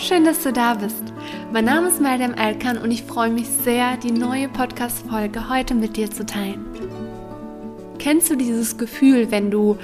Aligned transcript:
schön, 0.00 0.24
dass 0.24 0.42
du 0.42 0.52
da 0.52 0.74
bist. 0.74 1.02
Mein 1.52 1.66
Name 1.66 1.88
ist 1.88 2.00
Madame 2.00 2.34
Elkan 2.36 2.78
und 2.78 2.90
ich 2.90 3.02
freue 3.02 3.30
mich 3.30 3.46
sehr, 3.46 3.98
die 3.98 4.10
neue 4.10 4.48
Podcast-Folge 4.48 5.50
heute 5.50 5.74
mit 5.74 5.96
dir 5.96 6.10
zu 6.10 6.24
teilen. 6.24 6.64
Kennst 7.98 8.30
du 8.30 8.36
dieses 8.36 8.78
Gefühl, 8.78 9.30
wenn 9.30 9.50
du 9.50 9.76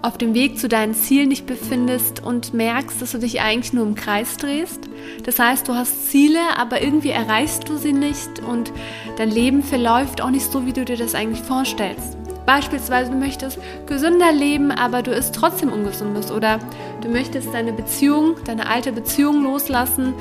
auf 0.00 0.16
dem 0.16 0.32
Weg 0.32 0.58
zu 0.58 0.68
deinen 0.68 0.94
Zielen 0.94 1.30
dich 1.30 1.44
befindest 1.44 2.24
und 2.24 2.54
merkst, 2.54 3.02
dass 3.02 3.12
du 3.12 3.18
dich 3.18 3.42
eigentlich 3.42 3.74
nur 3.74 3.86
im 3.86 3.94
Kreis 3.94 4.38
drehst? 4.38 4.88
Das 5.24 5.38
heißt, 5.38 5.68
du 5.68 5.74
hast 5.74 6.10
Ziele, 6.10 6.40
aber 6.56 6.80
irgendwie 6.80 7.10
erreichst 7.10 7.68
du 7.68 7.76
sie 7.76 7.92
nicht 7.92 8.40
und 8.48 8.72
dein 9.18 9.30
Leben 9.30 9.62
verläuft 9.62 10.22
auch 10.22 10.30
nicht 10.30 10.50
so, 10.50 10.64
wie 10.64 10.72
du 10.72 10.86
dir 10.86 10.96
das 10.96 11.14
eigentlich 11.14 11.42
vorstellst. 11.42 12.16
Beispielsweise, 12.48 13.10
du 13.10 13.18
möchtest 13.18 13.58
gesünder 13.84 14.32
leben, 14.32 14.70
aber 14.70 15.02
du 15.02 15.10
isst 15.10 15.34
trotzdem 15.34 15.70
ungesundes. 15.70 16.32
Oder 16.32 16.58
du 17.02 17.10
möchtest 17.10 17.52
deine 17.52 17.74
Beziehung, 17.74 18.36
deine 18.46 18.70
alte 18.70 18.90
Beziehung 18.90 19.42
loslassen, 19.42 20.14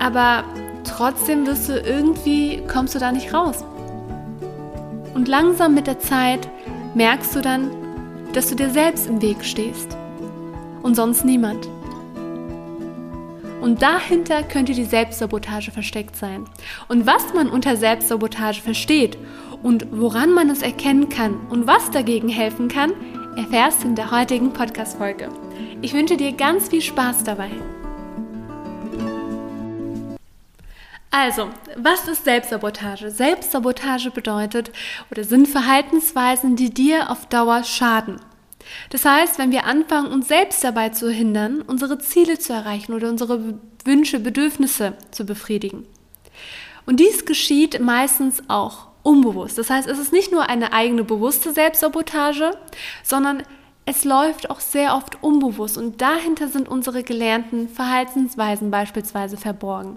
aber 0.00 0.42
trotzdem 0.82 1.46
wirst 1.46 1.68
du 1.68 1.78
irgendwie, 1.78 2.60
kommst 2.66 2.96
du 2.96 2.98
da 2.98 3.12
nicht 3.12 3.32
raus. 3.32 3.64
Und 5.14 5.28
langsam 5.28 5.74
mit 5.74 5.86
der 5.86 6.00
Zeit 6.00 6.48
merkst 6.94 7.36
du 7.36 7.40
dann, 7.40 7.70
dass 8.32 8.48
du 8.48 8.56
dir 8.56 8.70
selbst 8.70 9.06
im 9.06 9.22
Weg 9.22 9.44
stehst 9.44 9.96
und 10.82 10.96
sonst 10.96 11.24
niemand. 11.24 11.68
Und 13.60 13.80
dahinter 13.80 14.42
könnte 14.42 14.72
die 14.72 14.84
Selbstsabotage 14.84 15.70
versteckt 15.70 16.16
sein. 16.16 16.46
Und 16.88 17.06
was 17.06 17.32
man 17.32 17.48
unter 17.48 17.76
Selbstsabotage 17.76 18.60
versteht 18.60 19.18
und 19.62 19.86
woran 19.90 20.32
man 20.32 20.50
es 20.50 20.62
erkennen 20.62 21.08
kann 21.08 21.34
und 21.48 21.66
was 21.66 21.90
dagegen 21.90 22.28
helfen 22.28 22.68
kann, 22.68 22.92
erfährst 23.36 23.82
du 23.82 23.88
in 23.88 23.94
der 23.94 24.10
heutigen 24.10 24.52
Podcast-Folge. 24.52 25.28
Ich 25.82 25.92
wünsche 25.92 26.16
dir 26.16 26.32
ganz 26.32 26.68
viel 26.68 26.82
Spaß 26.82 27.24
dabei. 27.24 27.50
Also, 31.10 31.48
was 31.76 32.06
ist 32.06 32.24
Selbstsabotage? 32.24 33.10
Selbstsabotage 33.10 34.10
bedeutet 34.10 34.70
oder 35.10 35.24
sind 35.24 35.48
Verhaltensweisen, 35.48 36.54
die 36.54 36.72
dir 36.72 37.10
auf 37.10 37.26
Dauer 37.26 37.64
schaden. 37.64 38.20
Das 38.90 39.04
heißt, 39.04 39.38
wenn 39.38 39.50
wir 39.50 39.64
anfangen, 39.64 40.12
uns 40.12 40.28
selbst 40.28 40.62
dabei 40.62 40.90
zu 40.90 41.10
hindern, 41.10 41.62
unsere 41.62 41.98
Ziele 41.98 42.38
zu 42.38 42.52
erreichen 42.52 42.92
oder 42.92 43.08
unsere 43.08 43.58
Wünsche, 43.84 44.20
Bedürfnisse 44.20 44.94
zu 45.10 45.24
befriedigen. 45.24 45.86
Und 46.86 47.00
dies 47.00 47.24
geschieht 47.24 47.80
meistens 47.80 48.42
auch 48.48 48.89
unbewusst. 49.02 49.58
Das 49.58 49.70
heißt, 49.70 49.88
es 49.88 49.98
ist 49.98 50.12
nicht 50.12 50.32
nur 50.32 50.48
eine 50.48 50.72
eigene 50.72 51.04
bewusste 51.04 51.52
Selbstsabotage, 51.52 52.52
sondern 53.02 53.42
es 53.86 54.04
läuft 54.04 54.50
auch 54.50 54.60
sehr 54.60 54.94
oft 54.94 55.22
unbewusst 55.22 55.78
und 55.78 56.00
dahinter 56.00 56.48
sind 56.48 56.68
unsere 56.68 57.02
gelernten 57.02 57.68
Verhaltensweisen 57.68 58.70
beispielsweise 58.70 59.36
verborgen 59.36 59.96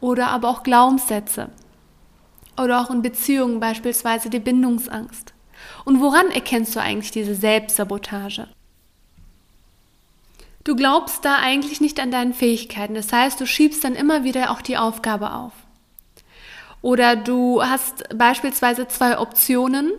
oder 0.00 0.28
aber 0.28 0.48
auch 0.48 0.62
Glaubenssätze 0.62 1.50
oder 2.60 2.80
auch 2.80 2.90
in 2.90 3.02
Beziehungen 3.02 3.60
beispielsweise 3.60 4.30
die 4.30 4.40
Bindungsangst. 4.40 5.34
Und 5.84 6.00
woran 6.00 6.30
erkennst 6.30 6.74
du 6.74 6.80
eigentlich 6.80 7.10
diese 7.10 7.34
Selbstsabotage? 7.34 8.48
Du 10.64 10.76
glaubst 10.76 11.24
da 11.24 11.36
eigentlich 11.36 11.80
nicht 11.80 12.00
an 12.00 12.10
deinen 12.10 12.34
Fähigkeiten, 12.34 12.94
das 12.94 13.12
heißt, 13.12 13.40
du 13.40 13.46
schiebst 13.46 13.84
dann 13.84 13.94
immer 13.94 14.24
wieder 14.24 14.50
auch 14.50 14.60
die 14.60 14.76
Aufgabe 14.76 15.32
auf. 15.32 15.52
Oder 16.82 17.16
du 17.16 17.62
hast 17.62 18.04
beispielsweise 18.16 18.88
zwei 18.88 19.18
Optionen. 19.18 19.92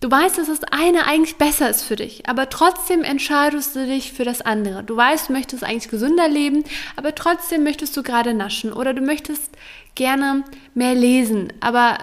Du 0.00 0.10
weißt, 0.10 0.38
dass 0.38 0.48
das 0.48 0.64
eine 0.64 1.06
eigentlich 1.06 1.36
besser 1.36 1.70
ist 1.70 1.84
für 1.84 1.94
dich, 1.94 2.28
aber 2.28 2.50
trotzdem 2.50 3.04
entscheidest 3.04 3.76
du 3.76 3.86
dich 3.86 4.12
für 4.12 4.24
das 4.24 4.40
andere. 4.40 4.82
Du 4.82 4.96
weißt, 4.96 5.28
du 5.28 5.32
möchtest 5.32 5.62
eigentlich 5.62 5.90
gesünder 5.90 6.28
leben, 6.28 6.64
aber 6.96 7.14
trotzdem 7.14 7.62
möchtest 7.62 7.96
du 7.96 8.02
gerade 8.02 8.34
naschen 8.34 8.72
oder 8.72 8.94
du 8.94 9.00
möchtest 9.00 9.52
gerne 9.94 10.42
mehr 10.74 10.96
lesen, 10.96 11.52
aber 11.60 11.98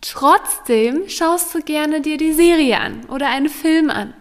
trotzdem 0.00 1.06
schaust 1.08 1.54
du 1.54 1.60
gerne 1.60 2.00
dir 2.00 2.16
die 2.16 2.32
Serie 2.32 2.80
an 2.80 3.04
oder 3.10 3.28
einen 3.28 3.50
Film 3.50 3.90
an. 3.90 4.14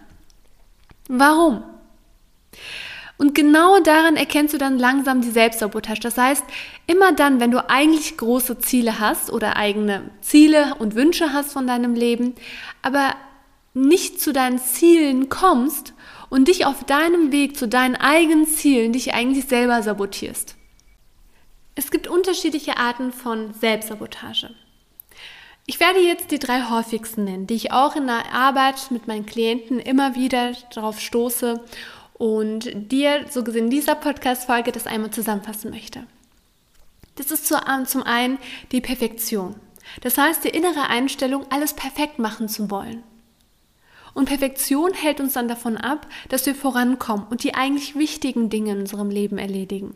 Warum? 1.07 1.63
Und 3.23 3.35
genau 3.35 3.79
daran 3.79 4.17
erkennst 4.17 4.53
du 4.53 4.57
dann 4.57 4.77
langsam 4.77 5.21
die 5.21 5.29
Selbstsabotage. 5.29 6.01
Das 6.01 6.17
heißt, 6.17 6.43
immer 6.87 7.13
dann, 7.13 7.39
wenn 7.39 7.51
du 7.51 7.69
eigentlich 7.69 8.17
große 8.17 8.59
Ziele 8.59 8.99
hast 8.99 9.31
oder 9.31 9.55
eigene 9.55 10.11
Ziele 10.19 10.75
und 10.79 10.95
Wünsche 10.95 11.31
hast 11.31 11.53
von 11.53 11.65
deinem 11.65 11.93
Leben, 11.93 12.35
aber 12.81 13.15
nicht 13.73 14.19
zu 14.19 14.33
deinen 14.33 14.59
Zielen 14.59 15.29
kommst 15.29 15.93
und 16.29 16.49
dich 16.49 16.65
auf 16.65 16.83
deinem 16.83 17.31
Weg 17.31 17.55
zu 17.55 17.65
deinen 17.65 17.95
eigenen 17.95 18.45
Zielen 18.45 18.91
dich 18.91 19.13
eigentlich 19.13 19.45
selber 19.45 19.81
sabotierst. 19.81 20.57
Es 21.75 21.91
gibt 21.91 22.09
unterschiedliche 22.09 22.75
Arten 22.75 23.13
von 23.13 23.53
Selbstsabotage. 23.53 24.49
Ich 25.65 25.79
werde 25.79 26.01
jetzt 26.01 26.31
die 26.31 26.39
drei 26.39 26.63
häufigsten 26.69 27.23
nennen, 27.23 27.47
die 27.47 27.53
ich 27.53 27.71
auch 27.71 27.95
in 27.95 28.07
der 28.07 28.33
Arbeit 28.33 28.91
mit 28.91 29.07
meinen 29.07 29.25
Klienten 29.25 29.79
immer 29.79 30.13
wieder 30.13 30.51
darauf 30.73 30.99
stoße 30.99 31.61
und 32.23 32.69
dir 32.89 33.25
so 33.29 33.43
gesehen 33.43 33.69
dieser 33.69 33.95
Podcast-Folge 33.95 34.71
das 34.71 34.87
einmal 34.87 35.11
zusammenfassen 35.11 35.71
möchte. 35.71 36.07
Das 37.15 37.31
ist 37.31 37.47
zum 37.47 38.03
einen 38.03 38.37
die 38.71 38.79
Perfektion. 38.79 39.57
Das 39.99 40.17
heißt, 40.17 40.45
die 40.45 40.49
innere 40.49 40.87
Einstellung, 40.87 41.45
alles 41.49 41.73
perfekt 41.73 42.19
machen 42.19 42.47
zu 42.47 42.71
wollen. 42.71 43.03
Und 44.13 44.29
Perfektion 44.29 44.93
hält 44.93 45.19
uns 45.19 45.33
dann 45.33 45.49
davon 45.49 45.75
ab, 45.75 46.07
dass 46.29 46.45
wir 46.45 46.55
vorankommen 46.55 47.27
und 47.29 47.43
die 47.43 47.55
eigentlich 47.55 47.97
wichtigen 47.97 48.49
Dinge 48.49 48.71
in 48.71 48.79
unserem 48.79 49.09
Leben 49.09 49.37
erledigen. 49.37 49.93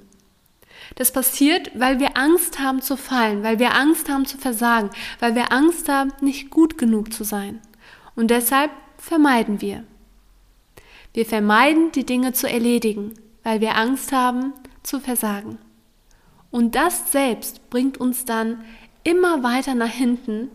Das 0.96 1.14
passiert, 1.14 1.72
weil 1.80 2.02
wir 2.02 2.18
Angst 2.18 2.60
haben 2.60 2.82
zu 2.82 2.98
fallen, 2.98 3.42
weil 3.42 3.58
wir 3.58 3.74
Angst 3.74 4.10
haben 4.10 4.26
zu 4.26 4.38
versagen, 4.38 4.90
weil 5.22 5.34
wir 5.36 5.54
Angst 5.54 5.88
haben, 5.88 6.12
nicht 6.20 6.50
gut 6.50 6.78
genug 6.78 7.14
zu 7.14 7.24
sein. 7.24 7.62
Und 8.18 8.32
deshalb 8.32 8.72
vermeiden 8.98 9.62
wir. 9.62 9.86
Wir 11.14 11.26
vermeiden, 11.26 11.92
die 11.92 12.06
Dinge 12.06 12.34
zu 12.34 12.50
erledigen, 12.50 13.14
weil 13.44 13.62
wir 13.62 13.76
Angst 13.76 14.12
haben 14.12 14.54
zu 14.84 15.00
versagen. 15.00 15.58
Und 16.52 16.76
das 16.76 17.12
selbst 17.12 17.70
bringt 17.70 17.98
uns 17.98 18.26
dann 18.26 18.64
immer 19.04 19.44
weiter 19.44 19.76
nach 19.76 19.92
hinten 19.92 20.50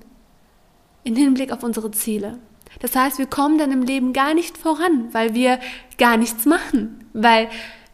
im 1.05 1.17
Hinblick 1.17 1.53
auf 1.53 1.63
unsere 1.63 1.91
Ziele. 1.91 2.39
Das 2.81 2.97
heißt, 2.97 3.19
wir 3.19 3.27
kommen 3.27 3.59
dann 3.59 3.73
im 3.73 3.83
Leben 3.83 4.13
gar 4.13 4.35
nicht 4.35 4.57
voran, 4.57 5.09
weil 5.13 5.35
wir 5.35 5.59
gar 5.99 6.17
nichts 6.17 6.47
machen, 6.47 7.05
weil 7.13 7.49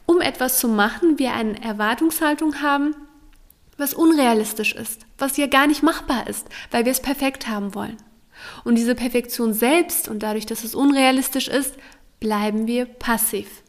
um 0.06 0.20
etwas 0.20 0.58
zu 0.58 0.68
machen, 0.68 1.18
wir 1.18 1.32
eine 1.32 1.62
Erwartungshaltung 1.62 2.62
haben, 2.62 2.94
was 3.76 3.94
unrealistisch 3.94 4.74
ist, 4.74 5.06
was 5.18 5.36
ja 5.36 5.46
gar 5.46 5.66
nicht 5.66 5.82
machbar 5.82 6.26
ist, 6.26 6.48
weil 6.70 6.84
wir 6.84 6.92
es 6.92 7.00
perfekt 7.00 7.46
haben 7.48 7.74
wollen. 7.74 7.96
Und 8.64 8.76
diese 8.76 8.94
Perfektion 8.94 9.52
selbst 9.52 10.08
und 10.08 10.22
dadurch, 10.22 10.46
dass 10.46 10.64
es 10.64 10.74
unrealistisch 10.74 11.48
ist, 11.48 11.74
bleiben 12.20 12.66
wir 12.66 12.86
passiv. 12.86 13.62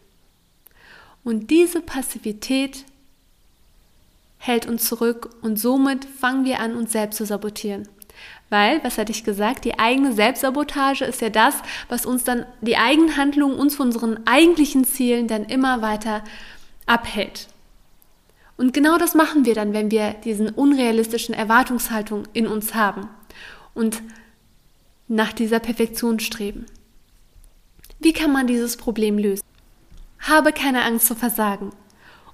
Und 1.23 1.49
diese 1.49 1.81
Passivität 1.81 2.85
hält 4.37 4.67
uns 4.67 4.85
zurück 4.85 5.29
und 5.41 5.59
somit 5.59 6.05
fangen 6.05 6.45
wir 6.45 6.59
an, 6.59 6.75
uns 6.75 6.91
selbst 6.91 7.17
zu 7.17 7.25
sabotieren. 7.25 7.87
Weil, 8.49 8.83
was 8.83 8.97
hatte 8.97 9.11
ich 9.11 9.23
gesagt, 9.23 9.63
die 9.65 9.77
eigene 9.77 10.13
Selbstsabotage 10.13 11.05
ist 11.05 11.21
ja 11.21 11.29
das, 11.29 11.55
was 11.87 12.05
uns 12.05 12.23
dann, 12.23 12.45
die 12.61 12.77
eigenen 12.77 13.15
Handlungen 13.15 13.59
uns 13.59 13.75
von 13.75 13.87
unseren 13.87 14.25
eigentlichen 14.25 14.85
Zielen 14.85 15.27
dann 15.27 15.45
immer 15.45 15.81
weiter 15.81 16.23
abhält. 16.87 17.47
Und 18.57 18.73
genau 18.73 18.97
das 18.97 19.13
machen 19.13 19.45
wir 19.45 19.53
dann, 19.53 19.73
wenn 19.73 19.91
wir 19.91 20.13
diesen 20.25 20.49
unrealistischen 20.49 21.35
Erwartungshaltung 21.35 22.23
in 22.33 22.47
uns 22.47 22.73
haben 22.73 23.07
und 23.73 24.01
nach 25.07 25.31
dieser 25.31 25.59
Perfektion 25.59 26.19
streben. 26.19 26.65
Wie 27.99 28.13
kann 28.13 28.31
man 28.31 28.47
dieses 28.47 28.77
Problem 28.77 29.17
lösen? 29.17 29.43
Habe 30.19 30.53
keine 30.53 30.83
Angst 30.83 31.07
zu 31.07 31.15
versagen 31.15 31.71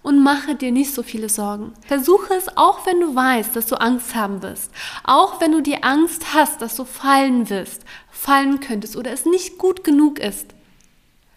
und 0.03 0.21
mache 0.21 0.53
dir 0.53 0.71
nicht 0.71 0.93
so 0.93 1.01
viele 1.01 1.27
Sorgen. 1.27 1.73
Versuche 1.87 2.35
es, 2.35 2.55
auch 2.55 2.85
wenn 2.85 2.99
du 2.99 3.15
weißt, 3.15 3.55
dass 3.55 3.65
du 3.65 3.75
Angst 3.75 4.13
haben 4.13 4.43
wirst. 4.43 4.71
Auch 5.03 5.41
wenn 5.41 5.51
du 5.51 5.61
die 5.61 5.81
Angst 5.81 6.35
hast, 6.35 6.61
dass 6.61 6.75
du 6.75 6.85
fallen 6.85 7.49
wirst, 7.49 7.83
fallen 8.11 8.59
könntest 8.59 8.95
oder 8.95 9.11
es 9.11 9.25
nicht 9.25 9.57
gut 9.57 9.83
genug 9.83 10.19
ist, 10.19 10.53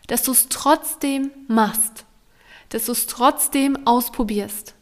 dass 0.09 0.23
du 0.23 0.33
es 0.33 0.51
trotzdem 0.51 1.31
machst, 1.49 2.05
dass 2.69 2.85
du 2.85 2.93
es 2.93 3.07
trotzdem 3.07 3.87
ausprobierst, 3.87 4.75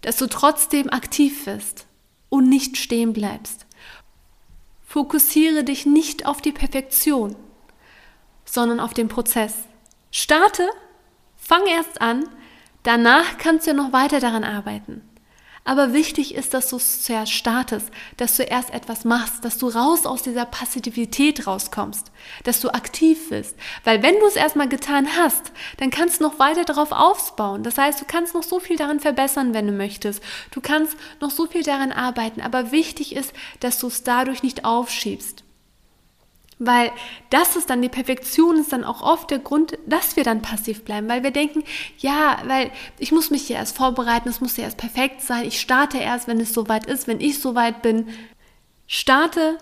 dass 0.00 0.16
du 0.16 0.26
trotzdem 0.26 0.88
aktiv 0.88 1.44
wirst 1.44 1.86
und 2.30 2.48
nicht 2.48 2.78
stehen 2.78 3.12
bleibst. 3.12 3.66
Fokussiere 4.86 5.64
dich 5.64 5.84
nicht 5.84 6.24
auf 6.24 6.40
die 6.40 6.52
Perfektion, 6.52 7.36
sondern 8.44 8.80
auf 8.80 8.94
den 8.94 9.08
Prozess. 9.08 9.54
Starte, 10.10 10.68
fang 11.36 11.66
erst 11.66 12.00
an, 12.00 12.28
danach 12.82 13.38
kannst 13.38 13.66
du 13.66 13.72
ja 13.72 13.76
noch 13.76 13.92
weiter 13.92 14.20
daran 14.20 14.44
arbeiten. 14.44 15.02
Aber 15.66 15.94
wichtig 15.94 16.34
ist, 16.34 16.52
dass 16.52 16.68
du 16.68 16.76
es 16.76 17.02
zuerst 17.02 17.32
startest, 17.32 17.90
dass 18.18 18.36
du 18.36 18.42
erst 18.42 18.70
etwas 18.70 19.06
machst, 19.06 19.46
dass 19.46 19.56
du 19.56 19.68
raus 19.68 20.04
aus 20.04 20.22
dieser 20.22 20.44
Passivität 20.44 21.46
rauskommst, 21.46 22.12
dass 22.44 22.60
du 22.60 22.68
aktiv 22.68 23.30
bist. 23.30 23.56
Weil 23.82 24.02
wenn 24.02 24.18
du 24.20 24.26
es 24.26 24.36
erstmal 24.36 24.68
getan 24.68 25.08
hast, 25.16 25.52
dann 25.78 25.88
kannst 25.88 26.20
du 26.20 26.24
noch 26.24 26.38
weiter 26.38 26.64
darauf 26.64 26.92
aufbauen. 26.92 27.62
Das 27.62 27.78
heißt, 27.78 27.98
du 27.98 28.04
kannst 28.04 28.34
noch 28.34 28.42
so 28.42 28.60
viel 28.60 28.76
daran 28.76 29.00
verbessern, 29.00 29.54
wenn 29.54 29.66
du 29.66 29.72
möchtest. 29.72 30.22
Du 30.50 30.60
kannst 30.60 30.98
noch 31.20 31.30
so 31.30 31.46
viel 31.46 31.62
daran 31.62 31.92
arbeiten. 31.92 32.42
Aber 32.42 32.70
wichtig 32.70 33.16
ist, 33.16 33.32
dass 33.60 33.78
du 33.78 33.86
es 33.86 34.02
dadurch 34.02 34.42
nicht 34.42 34.66
aufschiebst. 34.66 35.43
Weil 36.58 36.92
das 37.30 37.56
ist 37.56 37.68
dann, 37.68 37.82
die 37.82 37.88
Perfektion 37.88 38.58
ist 38.58 38.72
dann 38.72 38.84
auch 38.84 39.02
oft 39.02 39.30
der 39.30 39.40
Grund, 39.40 39.76
dass 39.86 40.16
wir 40.16 40.24
dann 40.24 40.42
passiv 40.42 40.84
bleiben, 40.84 41.08
weil 41.08 41.22
wir 41.22 41.32
denken, 41.32 41.64
ja, 41.98 42.38
weil 42.46 42.70
ich 42.98 43.12
muss 43.12 43.30
mich 43.30 43.46
hier 43.46 43.56
erst 43.56 43.76
vorbereiten, 43.76 44.28
es 44.28 44.40
muss 44.40 44.56
ja 44.56 44.64
erst 44.64 44.76
perfekt 44.76 45.20
sein, 45.20 45.46
ich 45.46 45.60
starte 45.60 45.98
erst, 45.98 46.28
wenn 46.28 46.40
es 46.40 46.52
soweit 46.52 46.86
ist, 46.86 47.08
wenn 47.08 47.20
ich 47.20 47.40
soweit 47.40 47.82
bin. 47.82 48.08
Starte, 48.86 49.58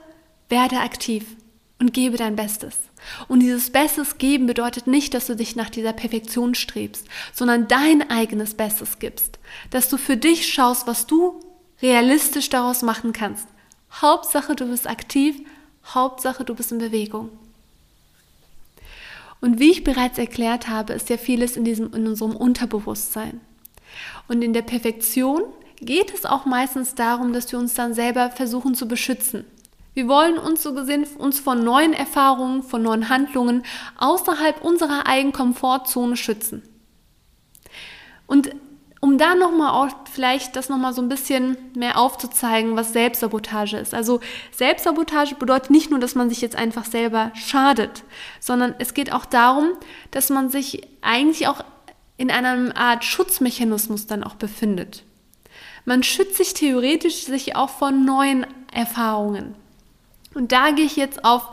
werde 0.49 0.81
aktiv 0.81 1.25
und 1.79 1.95
gebe 1.95 2.17
dein 2.17 2.37
Bestes. 2.37 2.79
Und 3.27 3.41
dieses 3.41 3.71
Bestes 3.71 4.19
geben 4.19 4.47
bedeutet 4.47 4.87
nicht, 4.87 5.15
dass 5.15 5.27
du 5.27 5.35
dich 5.35 5.57
nach 5.57 5.71
dieser 5.71 5.93
Perfektion 5.93 6.55
strebst, 6.55 7.07
sondern 7.33 7.69
dein 7.69 8.11
eigenes 8.11 8.55
Bestes 8.55 8.99
gibst. 8.99 9.39
Dass 9.71 9.89
du 9.89 9.97
für 9.97 10.17
dich 10.17 10.53
schaust, 10.53 10.87
was 10.87 11.07
du 11.07 11.41
realistisch 11.81 12.49
daraus 12.49 12.83
machen 12.83 13.13
kannst. 13.13 13.49
Hauptsache, 14.01 14.55
du 14.55 14.67
bist 14.67 14.87
aktiv 14.89 15.41
Hauptsache, 15.87 16.45
du 16.45 16.55
bist 16.55 16.73
in 16.73 16.79
Bewegung. 16.79 17.31
Und 19.41 19.59
wie 19.59 19.73
ich 19.73 19.83
bereits 19.83 20.19
erklärt 20.19 20.69
habe, 20.69 20.93
ist 20.93 21.11
ja 21.11 21.17
vieles 21.17 21.57
in, 21.57 21.65
diesem, 21.65 21.93
in 21.95 22.07
unserem 22.07 22.37
Unterbewusstsein. 22.37 23.41
Und 24.29 24.43
in 24.43 24.53
der 24.53 24.63
Perfektion 24.63 25.43
geht 25.81 26.15
es 26.15 26.25
auch 26.25 26.47
meistens 26.47 26.95
darum, 26.95 27.33
dass 27.33 27.51
wir 27.51 27.59
uns 27.59 27.75
dann 27.75 27.93
selber 27.93 28.31
versuchen 28.31 28.75
zu 28.75 28.87
beschützen. 28.87 29.45
Wir 29.95 30.09
wollen 30.09 30.39
uns 30.39 30.63
so 30.63 30.73
gesehen 30.73 31.07
uns 31.19 31.41
von 31.41 31.65
neuen 31.65 31.93
Erfahrungen, 31.93 32.63
von 32.63 32.83
neuen 32.83 33.09
Handlungen 33.09 33.65
außerhalb 33.99 34.65
unserer 34.65 35.07
eigenen 35.07 35.33
Komfortzone 35.33 36.17
schützen. 36.17 36.63
Und 38.27 38.55
um 39.03 39.19
da 39.19 39.35
nochmal 39.35 39.71
auch 39.71 39.93
vielleicht 40.13 40.55
das 40.55 40.69
nochmal 40.69 40.93
so 40.93 41.03
ein 41.03 41.09
bisschen 41.09 41.57
mehr 41.75 41.99
aufzuzeigen, 41.99 42.77
was 42.77 42.93
Selbstsabotage 42.93 43.77
ist. 43.77 43.95
Also 43.95 44.21
Selbstsabotage 44.53 45.35
bedeutet 45.35 45.71
nicht 45.71 45.91
nur, 45.91 45.99
dass 45.99 46.15
man 46.15 46.29
sich 46.29 46.41
jetzt 46.41 46.55
einfach 46.55 46.85
selber 46.85 47.33
schadet, 47.35 48.05
sondern 48.39 48.77
es 48.79 48.95
geht 48.95 49.13
auch 49.13 49.25
darum, 49.25 49.73
dass 50.13 50.31
man 50.31 50.51
sich 50.51 50.87
eigentlich 51.01 51.49
auch 51.49 51.65
in 52.17 52.31
einer 52.31 52.77
Art 52.77 53.05
Schutzmechanismus 53.05 54.07
dann 54.07 54.23
auch 54.23 54.37
befindet. 54.37 55.03
Man 55.85 56.05
schützt 56.05 56.37
sich 56.37 56.55
theoretisch 56.55 57.25
sich 57.25 57.57
auch 57.57 57.71
von 57.71 58.05
neuen 58.05 58.47
Erfahrungen. 58.73 59.57
Und 60.33 60.53
da 60.53 60.71
gehe 60.71 60.87
ich 60.87 60.95
jetzt 60.95 61.25
auf 61.25 61.49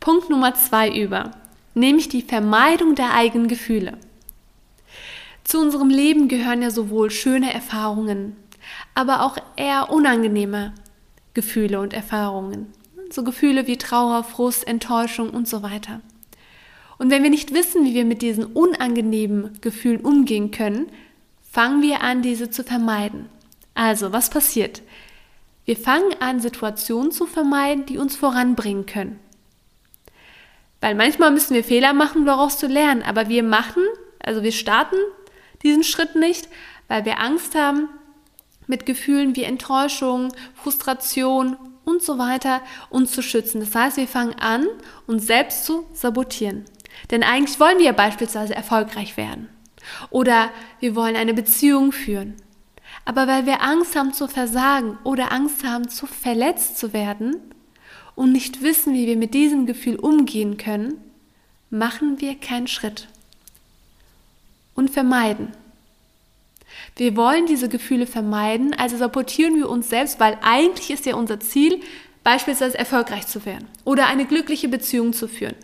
Punkt 0.00 0.30
Nummer 0.30 0.54
zwei 0.54 0.90
über, 0.90 1.32
nämlich 1.74 2.08
die 2.08 2.22
Vermeidung 2.22 2.94
der 2.94 3.12
eigenen 3.12 3.46
Gefühle. 3.46 3.98
Zu 5.48 5.60
unserem 5.60 5.88
Leben 5.88 6.28
gehören 6.28 6.60
ja 6.60 6.70
sowohl 6.70 7.10
schöne 7.10 7.54
Erfahrungen, 7.54 8.36
aber 8.94 9.22
auch 9.22 9.38
eher 9.56 9.90
unangenehme 9.90 10.74
Gefühle 11.32 11.80
und 11.80 11.94
Erfahrungen. 11.94 12.70
So 13.08 13.24
Gefühle 13.24 13.66
wie 13.66 13.78
Trauer, 13.78 14.24
Frust, 14.24 14.68
Enttäuschung 14.68 15.30
und 15.30 15.48
so 15.48 15.62
weiter. 15.62 16.02
Und 16.98 17.10
wenn 17.10 17.22
wir 17.22 17.30
nicht 17.30 17.54
wissen, 17.54 17.86
wie 17.86 17.94
wir 17.94 18.04
mit 18.04 18.20
diesen 18.20 18.44
unangenehmen 18.44 19.58
Gefühlen 19.62 20.02
umgehen 20.02 20.50
können, 20.50 20.92
fangen 21.50 21.80
wir 21.80 22.02
an, 22.02 22.20
diese 22.20 22.50
zu 22.50 22.62
vermeiden. 22.62 23.30
Also, 23.72 24.12
was 24.12 24.28
passiert? 24.28 24.82
Wir 25.64 25.78
fangen 25.78 26.12
an, 26.20 26.40
Situationen 26.40 27.10
zu 27.10 27.24
vermeiden, 27.24 27.86
die 27.86 27.96
uns 27.96 28.16
voranbringen 28.16 28.84
können. 28.84 29.18
Weil 30.82 30.94
manchmal 30.94 31.30
müssen 31.30 31.54
wir 31.54 31.64
Fehler 31.64 31.94
machen, 31.94 32.26
daraus 32.26 32.58
zu 32.58 32.66
lernen, 32.66 33.02
aber 33.02 33.30
wir 33.30 33.42
machen, 33.42 33.82
also 34.22 34.42
wir 34.42 34.52
starten 34.52 34.96
diesen 35.62 35.84
Schritt 35.84 36.14
nicht, 36.14 36.48
weil 36.88 37.04
wir 37.04 37.20
Angst 37.20 37.54
haben, 37.54 37.88
mit 38.66 38.86
Gefühlen 38.86 39.34
wie 39.34 39.44
Enttäuschung, 39.44 40.32
Frustration 40.54 41.56
und 41.84 42.02
so 42.02 42.18
weiter 42.18 42.60
uns 42.90 43.12
zu 43.12 43.22
schützen. 43.22 43.60
Das 43.60 43.74
heißt, 43.74 43.96
wir 43.96 44.06
fangen 44.06 44.34
an, 44.34 44.66
uns 45.06 45.26
selbst 45.26 45.64
zu 45.64 45.86
sabotieren. 45.94 46.64
Denn 47.10 47.22
eigentlich 47.22 47.58
wollen 47.58 47.78
wir 47.78 47.86
ja 47.86 47.92
beispielsweise 47.92 48.54
erfolgreich 48.54 49.16
werden. 49.16 49.48
Oder 50.10 50.50
wir 50.80 50.94
wollen 50.94 51.16
eine 51.16 51.32
Beziehung 51.32 51.92
führen. 51.92 52.36
Aber 53.04 53.26
weil 53.26 53.46
wir 53.46 53.62
Angst 53.62 53.96
haben 53.96 54.12
zu 54.12 54.28
versagen 54.28 54.98
oder 55.02 55.32
Angst 55.32 55.64
haben 55.64 55.88
zu 55.88 56.06
verletzt 56.06 56.76
zu 56.76 56.92
werden 56.92 57.36
und 58.14 58.32
nicht 58.32 58.62
wissen, 58.62 58.92
wie 58.92 59.06
wir 59.06 59.16
mit 59.16 59.32
diesem 59.32 59.64
Gefühl 59.64 59.96
umgehen 59.96 60.58
können, 60.58 61.00
machen 61.70 62.20
wir 62.20 62.34
keinen 62.34 62.66
Schritt 62.66 63.08
und 64.78 64.90
vermeiden. 64.90 65.48
Wir 66.94 67.16
wollen 67.16 67.46
diese 67.46 67.68
Gefühle 67.68 68.06
vermeiden, 68.06 68.74
also 68.78 68.96
sabotieren 68.96 69.56
wir 69.56 69.68
uns 69.68 69.90
selbst, 69.90 70.20
weil 70.20 70.38
eigentlich 70.42 70.90
ist 70.90 71.04
ja 71.04 71.16
unser 71.16 71.40
Ziel, 71.40 71.80
beispielsweise 72.22 72.78
erfolgreich 72.78 73.26
zu 73.26 73.44
werden 73.44 73.66
oder 73.84 74.06
eine 74.06 74.24
glückliche 74.24 74.68
Beziehung 74.68 75.12
zu 75.12 75.26
führen. 75.26 75.56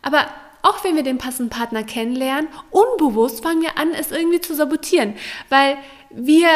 Aber 0.00 0.26
auch 0.62 0.84
wenn 0.84 0.94
wir 0.94 1.02
den 1.02 1.18
passenden 1.18 1.50
Partner 1.50 1.82
kennenlernen, 1.82 2.48
unbewusst 2.70 3.42
fangen 3.42 3.62
wir 3.62 3.78
an, 3.78 3.92
es 3.94 4.12
irgendwie 4.12 4.40
zu 4.40 4.54
sabotieren, 4.54 5.14
weil 5.48 5.76
wir 6.10 6.48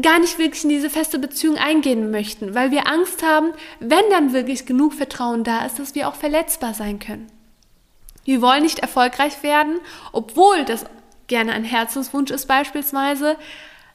gar 0.00 0.18
nicht 0.18 0.38
wirklich 0.38 0.64
in 0.64 0.70
diese 0.70 0.88
feste 0.88 1.18
Beziehung 1.18 1.56
eingehen 1.56 2.10
möchten, 2.10 2.54
weil 2.54 2.70
wir 2.70 2.86
Angst 2.86 3.22
haben, 3.22 3.52
wenn 3.80 4.08
dann 4.10 4.32
wirklich 4.32 4.64
genug 4.64 4.94
Vertrauen 4.94 5.44
da 5.44 5.66
ist, 5.66 5.78
dass 5.78 5.94
wir 5.94 6.08
auch 6.08 6.14
verletzbar 6.14 6.72
sein 6.72 7.00
können. 7.00 7.26
Wir 8.24 8.40
wollen 8.40 8.62
nicht 8.62 8.78
erfolgreich 8.78 9.42
werden, 9.42 9.80
obwohl 10.12 10.64
das 10.64 10.86
gerne 11.30 11.52
ein 11.52 11.64
Herzenswunsch 11.64 12.30
ist 12.30 12.46
beispielsweise, 12.46 13.36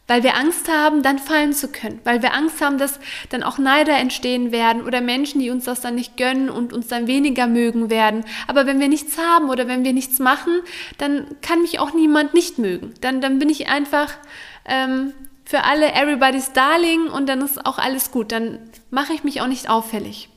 weil 0.08 0.24
wir 0.24 0.36
Angst 0.36 0.70
haben, 0.72 1.02
dann 1.04 1.20
fallen 1.20 1.54
zu 1.54 1.68
können, 1.68 2.00
weil 2.04 2.22
wir 2.22 2.34
Angst 2.34 2.62
haben, 2.62 2.78
dass 2.78 3.00
dann 3.30 3.44
auch 3.44 3.58
Neider 3.58 3.98
entstehen 3.98 4.52
werden 4.52 4.84
oder 4.84 5.02
Menschen, 5.02 5.42
die 5.42 5.50
uns 5.50 5.66
das 5.66 5.82
dann 5.82 5.96
nicht 5.96 6.16
gönnen 6.18 6.50
und 6.50 6.74
uns 6.74 6.88
dann 6.88 7.08
weniger 7.08 7.48
mögen 7.48 7.90
werden. 7.90 8.24
Aber 8.48 8.66
wenn 8.66 8.80
wir 8.80 8.88
nichts 8.88 9.18
haben 9.18 9.50
oder 9.50 9.68
wenn 9.68 9.84
wir 9.84 9.94
nichts 9.94 10.20
machen, 10.20 10.62
dann 10.98 11.26
kann 11.42 11.62
mich 11.62 11.80
auch 11.80 11.94
niemand 11.94 12.34
nicht 12.34 12.60
mögen. 12.60 12.94
Dann, 13.02 13.20
dann 13.20 13.40
bin 13.40 13.50
ich 13.50 13.68
einfach 13.68 14.14
ähm, 14.66 15.14
für 15.44 15.64
alle 15.64 15.92
everybody's 15.94 16.54
darling 16.54 17.08
und 17.08 17.28
dann 17.28 17.42
ist 17.42 17.66
auch 17.66 17.80
alles 17.80 18.12
gut. 18.12 18.32
Dann 18.32 18.60
mache 18.92 19.14
ich 19.14 19.24
mich 19.24 19.42
auch 19.42 19.48
nicht 19.48 19.70
auffällig. 19.70 20.30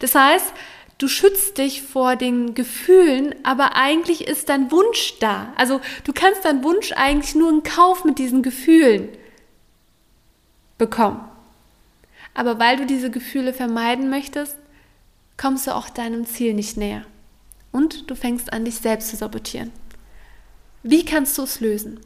Das 0.00 0.14
heißt, 0.14 0.52
du 1.02 1.08
schützt 1.08 1.58
dich 1.58 1.82
vor 1.82 2.14
den 2.14 2.54
Gefühlen, 2.54 3.34
aber 3.42 3.74
eigentlich 3.74 4.28
ist 4.28 4.48
dein 4.48 4.70
Wunsch 4.70 5.18
da. 5.18 5.52
Also 5.56 5.80
du 6.04 6.12
kannst 6.12 6.44
deinen 6.44 6.62
Wunsch 6.62 6.92
eigentlich 6.92 7.34
nur 7.34 7.50
in 7.50 7.64
Kauf 7.64 8.04
mit 8.04 8.18
diesen 8.18 8.42
Gefühlen 8.42 9.08
bekommen. 10.78 11.24
Aber 12.34 12.60
weil 12.60 12.76
du 12.76 12.86
diese 12.86 13.10
Gefühle 13.10 13.52
vermeiden 13.52 14.10
möchtest, 14.10 14.56
kommst 15.36 15.66
du 15.66 15.74
auch 15.74 15.90
deinem 15.90 16.24
Ziel 16.24 16.54
nicht 16.54 16.76
näher. 16.76 17.04
Und 17.72 18.08
du 18.08 18.14
fängst 18.14 18.52
an, 18.52 18.64
dich 18.64 18.76
selbst 18.76 19.08
zu 19.08 19.16
sabotieren. 19.16 19.72
Wie 20.84 21.04
kannst 21.04 21.36
du 21.36 21.42
es 21.42 21.60
lösen? 21.60 21.98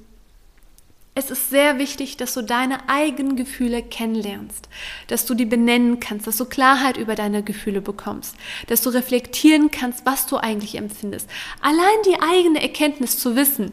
Es 1.18 1.30
ist 1.30 1.48
sehr 1.48 1.78
wichtig, 1.78 2.18
dass 2.18 2.34
du 2.34 2.42
deine 2.42 2.90
eigenen 2.90 3.36
Gefühle 3.36 3.82
kennenlernst, 3.82 4.68
dass 5.06 5.24
du 5.24 5.32
die 5.32 5.46
benennen 5.46 5.98
kannst, 5.98 6.26
dass 6.26 6.36
du 6.36 6.44
Klarheit 6.44 6.98
über 6.98 7.14
deine 7.14 7.42
Gefühle 7.42 7.80
bekommst, 7.80 8.36
dass 8.66 8.82
du 8.82 8.90
reflektieren 8.90 9.70
kannst, 9.70 10.04
was 10.04 10.26
du 10.26 10.36
eigentlich 10.36 10.74
empfindest. 10.74 11.26
Allein 11.62 11.96
die 12.04 12.20
eigene 12.20 12.60
Erkenntnis 12.60 13.18
zu 13.18 13.34
wissen, 13.34 13.72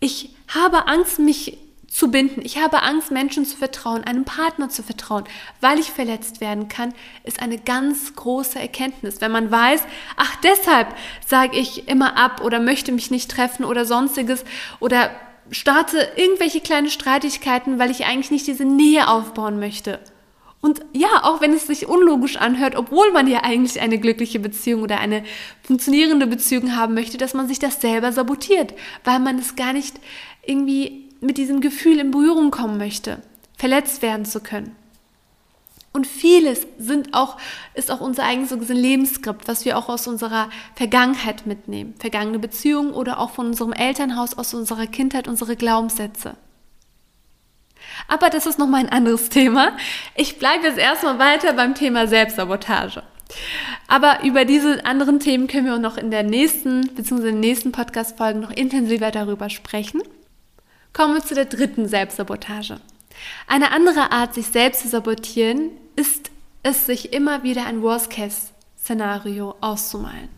ich 0.00 0.34
habe 0.48 0.88
Angst, 0.88 1.18
mich 1.18 1.58
zu 1.86 2.10
binden, 2.10 2.40
ich 2.42 2.56
habe 2.56 2.84
Angst, 2.84 3.10
Menschen 3.10 3.44
zu 3.44 3.58
vertrauen, 3.58 4.04
einem 4.04 4.24
Partner 4.24 4.70
zu 4.70 4.82
vertrauen, 4.82 5.24
weil 5.60 5.78
ich 5.78 5.90
verletzt 5.90 6.40
werden 6.40 6.68
kann, 6.68 6.94
ist 7.22 7.42
eine 7.42 7.58
ganz 7.58 8.16
große 8.16 8.58
Erkenntnis. 8.58 9.20
Wenn 9.20 9.32
man 9.32 9.50
weiß, 9.50 9.82
ach 10.16 10.36
deshalb 10.36 10.94
sage 11.26 11.58
ich 11.58 11.86
immer 11.86 12.16
ab 12.16 12.42
oder 12.42 12.60
möchte 12.60 12.92
mich 12.92 13.10
nicht 13.10 13.30
treffen 13.30 13.66
oder 13.66 13.84
sonstiges 13.84 14.46
oder 14.78 15.10
starte 15.50 16.08
irgendwelche 16.16 16.60
kleine 16.60 16.90
Streitigkeiten, 16.90 17.78
weil 17.78 17.90
ich 17.90 18.06
eigentlich 18.06 18.30
nicht 18.30 18.46
diese 18.46 18.64
Nähe 18.64 19.08
aufbauen 19.08 19.58
möchte. 19.58 19.98
Und 20.60 20.82
ja, 20.92 21.08
auch 21.22 21.40
wenn 21.40 21.54
es 21.54 21.66
sich 21.66 21.88
unlogisch 21.88 22.36
anhört, 22.36 22.76
obwohl 22.76 23.12
man 23.12 23.26
ja 23.26 23.42
eigentlich 23.42 23.80
eine 23.80 23.98
glückliche 23.98 24.40
Beziehung 24.40 24.82
oder 24.82 25.00
eine 25.00 25.24
funktionierende 25.62 26.26
Beziehung 26.26 26.76
haben 26.76 26.94
möchte, 26.94 27.16
dass 27.16 27.32
man 27.32 27.48
sich 27.48 27.58
das 27.58 27.80
selber 27.80 28.12
sabotiert, 28.12 28.74
weil 29.04 29.20
man 29.20 29.38
es 29.38 29.56
gar 29.56 29.72
nicht 29.72 29.96
irgendwie 30.44 31.08
mit 31.20 31.38
diesem 31.38 31.60
Gefühl 31.60 31.98
in 31.98 32.10
Berührung 32.10 32.50
kommen 32.50 32.76
möchte, 32.76 33.22
verletzt 33.56 34.02
werden 34.02 34.26
zu 34.26 34.40
können. 34.40 34.76
Und 35.92 36.06
vieles 36.06 36.66
sind 36.78 37.14
auch, 37.14 37.36
ist 37.74 37.90
auch 37.90 38.00
unser 38.00 38.24
eigenes 38.24 38.50
so 38.50 38.56
Lebensskript, 38.72 39.48
was 39.48 39.64
wir 39.64 39.76
auch 39.76 39.88
aus 39.88 40.06
unserer 40.06 40.48
Vergangenheit 40.76 41.46
mitnehmen. 41.46 41.94
Vergangene 41.98 42.38
Beziehungen 42.38 42.92
oder 42.92 43.18
auch 43.18 43.30
von 43.30 43.46
unserem 43.46 43.72
Elternhaus, 43.72 44.38
aus 44.38 44.54
unserer 44.54 44.86
Kindheit, 44.86 45.26
unsere 45.26 45.56
Glaubenssätze. 45.56 46.36
Aber 48.06 48.30
das 48.30 48.46
ist 48.46 48.58
nochmal 48.58 48.80
ein 48.80 48.88
anderes 48.88 49.28
Thema. 49.30 49.76
Ich 50.14 50.38
bleibe 50.38 50.66
jetzt 50.66 50.78
erstmal 50.78 51.18
weiter 51.18 51.54
beim 51.54 51.74
Thema 51.74 52.06
Selbstsabotage. 52.06 53.02
Aber 53.88 54.22
über 54.24 54.44
diese 54.44 54.84
anderen 54.84 55.18
Themen 55.20 55.48
können 55.48 55.66
wir 55.66 55.78
noch 55.78 55.96
in 55.96 56.10
der 56.10 56.22
nächsten, 56.22 56.94
beziehungsweise 56.94 57.28
in 57.28 57.36
den 57.36 57.40
nächsten 57.40 57.72
Podcast-Folgen 57.72 58.40
noch 58.40 58.50
intensiver 58.50 59.10
darüber 59.10 59.50
sprechen. 59.50 60.02
Kommen 60.92 61.14
wir 61.14 61.24
zu 61.24 61.34
der 61.34 61.44
dritten 61.44 61.88
Selbstsabotage. 61.88 62.80
Eine 63.46 63.72
andere 63.72 64.12
Art, 64.12 64.34
sich 64.34 64.46
selbst 64.46 64.82
zu 64.82 64.88
sabotieren, 64.88 65.70
ist 65.96 66.30
es, 66.62 66.86
sich 66.86 67.12
immer 67.12 67.42
wieder 67.42 67.66
ein 67.66 67.82
Worst-Case-Szenario 67.82 69.56
auszumalen. 69.60 70.28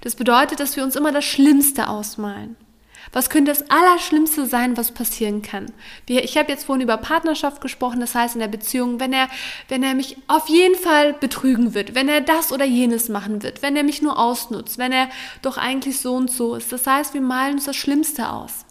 Das 0.00 0.16
bedeutet, 0.16 0.60
dass 0.60 0.76
wir 0.76 0.84
uns 0.84 0.96
immer 0.96 1.12
das 1.12 1.24
Schlimmste 1.24 1.88
ausmalen. 1.88 2.56
Was 3.12 3.30
könnte 3.30 3.52
das 3.52 3.70
Allerschlimmste 3.70 4.46
sein, 4.46 4.76
was 4.76 4.90
passieren 4.90 5.40
kann? 5.40 5.72
Ich 6.06 6.36
habe 6.36 6.50
jetzt 6.50 6.64
vorhin 6.64 6.82
über 6.82 6.96
Partnerschaft 6.96 7.60
gesprochen, 7.60 8.00
das 8.00 8.14
heißt 8.14 8.34
in 8.34 8.40
der 8.40 8.48
Beziehung, 8.48 9.00
wenn 9.00 9.12
er, 9.12 9.28
wenn 9.68 9.82
er 9.82 9.94
mich 9.94 10.16
auf 10.26 10.48
jeden 10.48 10.74
Fall 10.74 11.12
betrügen 11.14 11.72
wird, 11.72 11.94
wenn 11.94 12.08
er 12.08 12.20
das 12.20 12.52
oder 12.52 12.64
jenes 12.64 13.08
machen 13.08 13.42
wird, 13.42 13.62
wenn 13.62 13.76
er 13.76 13.84
mich 13.84 14.02
nur 14.02 14.18
ausnutzt, 14.18 14.78
wenn 14.78 14.92
er 14.92 15.08
doch 15.40 15.56
eigentlich 15.56 16.00
so 16.00 16.14
und 16.14 16.30
so 16.30 16.56
ist. 16.56 16.72
Das 16.72 16.86
heißt, 16.86 17.14
wir 17.14 17.20
malen 17.20 17.54
uns 17.54 17.64
das 17.64 17.76
Schlimmste 17.76 18.28
aus. 18.28 18.65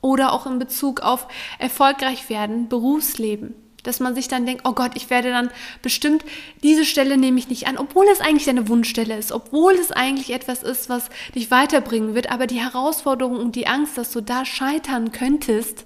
Oder 0.00 0.32
auch 0.32 0.46
in 0.46 0.58
Bezug 0.58 1.00
auf 1.00 1.26
erfolgreich 1.58 2.28
werden, 2.28 2.68
Berufsleben 2.68 3.54
dass 3.86 4.00
man 4.00 4.14
sich 4.14 4.28
dann 4.28 4.46
denkt, 4.46 4.62
oh 4.66 4.72
Gott, 4.72 4.92
ich 4.94 5.10
werde 5.10 5.30
dann 5.30 5.50
bestimmt, 5.80 6.24
diese 6.62 6.84
Stelle 6.84 7.16
nehme 7.16 7.38
ich 7.38 7.48
nicht 7.48 7.68
an, 7.68 7.78
obwohl 7.78 8.06
es 8.08 8.20
eigentlich 8.20 8.46
deine 8.46 8.68
Wunschstelle 8.68 9.16
ist, 9.16 9.32
obwohl 9.32 9.74
es 9.74 9.92
eigentlich 9.92 10.32
etwas 10.32 10.62
ist, 10.62 10.88
was 10.88 11.08
dich 11.34 11.50
weiterbringen 11.50 12.14
wird, 12.14 12.30
aber 12.30 12.46
die 12.46 12.60
Herausforderung 12.60 13.36
und 13.36 13.54
die 13.54 13.66
Angst, 13.66 13.96
dass 13.96 14.10
du 14.10 14.20
da 14.20 14.44
scheitern 14.44 15.12
könntest, 15.12 15.84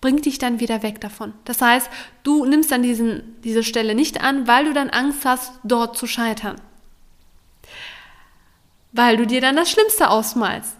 bringt 0.00 0.26
dich 0.26 0.38
dann 0.38 0.60
wieder 0.60 0.82
weg 0.82 1.00
davon. 1.00 1.32
Das 1.44 1.62
heißt, 1.62 1.88
du 2.22 2.44
nimmst 2.44 2.70
dann 2.70 2.82
diesen, 2.82 3.36
diese 3.42 3.62
Stelle 3.62 3.94
nicht 3.94 4.20
an, 4.20 4.46
weil 4.46 4.66
du 4.66 4.72
dann 4.72 4.90
Angst 4.90 5.24
hast, 5.24 5.52
dort 5.64 5.96
zu 5.96 6.06
scheitern. 6.06 6.60
Weil 8.92 9.16
du 9.16 9.26
dir 9.26 9.40
dann 9.40 9.56
das 9.56 9.70
Schlimmste 9.70 10.10
ausmalst. 10.10 10.76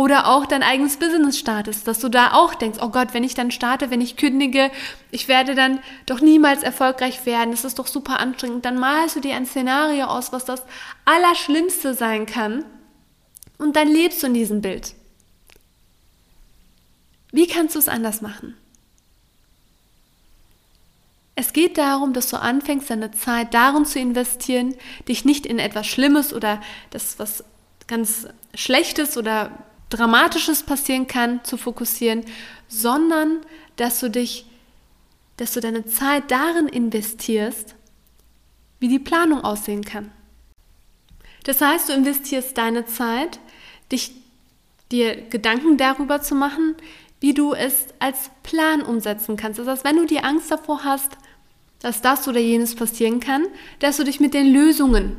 Oder 0.00 0.28
auch 0.28 0.46
dein 0.46 0.62
eigenes 0.62 0.96
Business 0.96 1.38
startest, 1.38 1.86
dass 1.86 1.98
du 1.98 2.08
da 2.08 2.32
auch 2.32 2.54
denkst, 2.54 2.78
oh 2.80 2.88
Gott, 2.88 3.12
wenn 3.12 3.22
ich 3.22 3.34
dann 3.34 3.50
starte, 3.50 3.90
wenn 3.90 4.00
ich 4.00 4.16
kündige, 4.16 4.70
ich 5.10 5.28
werde 5.28 5.54
dann 5.54 5.78
doch 6.06 6.22
niemals 6.22 6.62
erfolgreich 6.62 7.26
werden, 7.26 7.50
das 7.50 7.66
ist 7.66 7.78
doch 7.78 7.86
super 7.86 8.18
anstrengend. 8.18 8.64
Dann 8.64 8.78
malst 8.78 9.16
du 9.16 9.20
dir 9.20 9.36
ein 9.36 9.44
Szenario 9.44 10.06
aus, 10.06 10.32
was 10.32 10.46
das 10.46 10.62
Allerschlimmste 11.04 11.92
sein 11.92 12.24
kann 12.24 12.64
und 13.58 13.76
dann 13.76 13.88
lebst 13.88 14.22
du 14.22 14.28
in 14.28 14.32
diesem 14.32 14.62
Bild. 14.62 14.94
Wie 17.30 17.46
kannst 17.46 17.74
du 17.74 17.78
es 17.78 17.88
anders 17.88 18.22
machen? 18.22 18.56
Es 21.34 21.52
geht 21.52 21.76
darum, 21.76 22.14
dass 22.14 22.30
du 22.30 22.40
anfängst, 22.40 22.88
deine 22.88 23.10
Zeit 23.10 23.52
darin 23.52 23.84
zu 23.84 23.98
investieren, 23.98 24.76
dich 25.08 25.26
nicht 25.26 25.44
in 25.44 25.58
etwas 25.58 25.86
Schlimmes 25.86 26.32
oder 26.32 26.62
das, 26.88 27.18
was 27.18 27.44
ganz 27.86 28.28
Schlechtes 28.54 29.18
oder 29.18 29.50
Dramatisches 29.90 30.62
passieren 30.62 31.06
kann, 31.06 31.44
zu 31.44 31.56
fokussieren, 31.56 32.24
sondern 32.68 33.40
dass 33.76 34.00
du 34.00 34.08
dich, 34.08 34.46
dass 35.36 35.52
du 35.52 35.60
deine 35.60 35.84
Zeit 35.86 36.30
darin 36.30 36.68
investierst, 36.68 37.74
wie 38.78 38.88
die 38.88 38.98
Planung 38.98 39.42
aussehen 39.42 39.84
kann. 39.84 40.10
Das 41.44 41.60
heißt, 41.60 41.88
du 41.88 41.92
investierst 41.92 42.56
deine 42.56 42.86
Zeit, 42.86 43.40
dich 43.90 44.12
dir 44.92 45.16
Gedanken 45.28 45.76
darüber 45.76 46.20
zu 46.20 46.34
machen, 46.34 46.74
wie 47.20 47.34
du 47.34 47.52
es 47.52 47.86
als 47.98 48.30
Plan 48.42 48.82
umsetzen 48.82 49.36
kannst. 49.36 49.58
Das 49.58 49.66
heißt, 49.66 49.84
wenn 49.84 49.96
du 49.96 50.06
die 50.06 50.20
Angst 50.20 50.50
davor 50.50 50.84
hast, 50.84 51.16
dass 51.80 52.02
das 52.02 52.28
oder 52.28 52.40
jenes 52.40 52.74
passieren 52.74 53.20
kann, 53.20 53.46
dass 53.78 53.96
du 53.96 54.04
dich 54.04 54.20
mit 54.20 54.34
den 54.34 54.52
Lösungen 54.52 55.16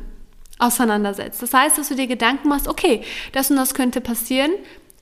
auseinandersetzt. 0.62 1.42
Das 1.42 1.52
heißt, 1.52 1.78
dass 1.78 1.88
du 1.88 1.94
dir 1.94 2.06
Gedanken 2.06 2.48
machst, 2.48 2.68
okay, 2.68 3.02
das 3.32 3.50
und 3.50 3.56
das 3.56 3.74
könnte 3.74 4.00
passieren, 4.00 4.52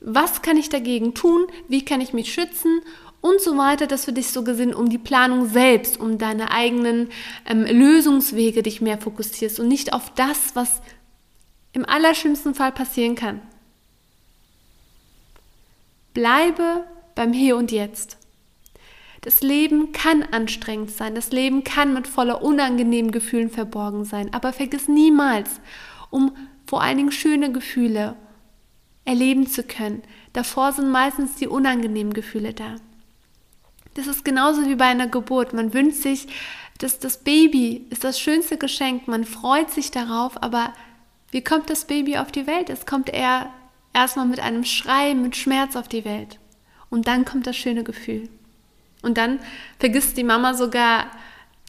was 0.01 0.41
kann 0.41 0.57
ich 0.57 0.69
dagegen 0.69 1.13
tun, 1.13 1.45
wie 1.67 1.85
kann 1.85 2.01
ich 2.01 2.13
mich 2.13 2.33
schützen 2.33 2.81
und 3.21 3.39
so 3.39 3.57
weiter, 3.57 3.85
dass 3.85 4.05
du 4.05 4.11
dich 4.11 4.29
so 4.29 4.43
gesehen 4.43 4.73
um 4.73 4.89
die 4.89 4.97
Planung 4.97 5.47
selbst, 5.47 5.99
um 5.99 6.17
deine 6.17 6.51
eigenen 6.51 7.09
ähm, 7.47 7.65
Lösungswege 7.65 8.63
dich 8.63 8.81
mehr 8.81 8.97
fokussierst 8.97 9.59
und 9.59 9.67
nicht 9.67 9.93
auf 9.93 10.11
das, 10.15 10.55
was 10.55 10.81
im 11.73 11.85
allerschlimmsten 11.85 12.55
Fall 12.55 12.71
passieren 12.71 13.15
kann. 13.15 13.41
Bleibe 16.13 16.83
beim 17.15 17.31
Hier 17.31 17.55
und 17.55 17.71
Jetzt. 17.71 18.17
Das 19.21 19.41
Leben 19.41 19.91
kann 19.91 20.23
anstrengend 20.23 20.91
sein, 20.91 21.13
das 21.13 21.31
Leben 21.31 21.63
kann 21.63 21.93
mit 21.93 22.07
voller 22.07 22.41
unangenehmen 22.41 23.11
Gefühlen 23.11 23.51
verborgen 23.51 24.03
sein, 24.03 24.33
aber 24.33 24.51
vergiss 24.51 24.87
niemals, 24.87 25.61
um 26.09 26.35
vor 26.65 26.81
allen 26.81 26.97
Dingen 26.97 27.11
schöne 27.11 27.51
Gefühle 27.51 28.15
erleben 29.05 29.45
zu 29.45 29.63
können. 29.63 30.01
Davor 30.33 30.71
sind 30.71 30.89
meistens 30.89 31.35
die 31.35 31.47
unangenehmen 31.47 32.13
Gefühle 32.13 32.53
da. 32.53 32.75
Das 33.93 34.07
ist 34.07 34.25
genauso 34.25 34.67
wie 34.67 34.75
bei 34.75 34.85
einer 34.85 35.07
Geburt. 35.07 35.53
Man 35.53 35.73
wünscht 35.73 36.01
sich, 36.01 36.27
dass 36.79 36.97
das 36.97 37.17
Baby 37.17 37.85
ist 37.89 38.03
das 38.03 38.19
schönste 38.19 38.57
Geschenk. 38.57 39.07
Man 39.07 39.25
freut 39.25 39.69
sich 39.69 39.91
darauf, 39.91 40.41
aber 40.41 40.73
wie 41.29 41.43
kommt 41.43 41.69
das 41.69 41.85
Baby 41.85 42.17
auf 42.17 42.31
die 42.31 42.47
Welt? 42.47 42.69
Es 42.69 42.85
kommt 42.85 43.09
eher 43.09 43.49
erstmal 43.93 44.25
mit 44.25 44.39
einem 44.39 44.63
Schrei, 44.63 45.13
mit 45.13 45.35
Schmerz 45.35 45.75
auf 45.75 45.87
die 45.87 46.05
Welt. 46.05 46.39
Und 46.89 47.07
dann 47.07 47.25
kommt 47.25 47.47
das 47.47 47.57
schöne 47.57 47.83
Gefühl. 47.83 48.29
Und 49.01 49.17
dann 49.17 49.39
vergisst 49.79 50.17
die 50.17 50.23
Mama 50.23 50.53
sogar, 50.53 51.07